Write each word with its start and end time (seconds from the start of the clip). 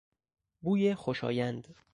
بوی 0.61 0.95
خوشایند 0.95 1.75